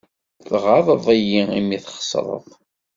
Tɣaḍeḍ-iyi 0.47 1.41
imi 1.59 1.77
txeṣṛeḍ. 1.83 2.45